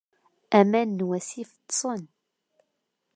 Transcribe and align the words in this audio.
Aman 0.59 0.89
n 0.97 1.05
wasif 1.07 1.51
ṭṣen. 1.67 2.03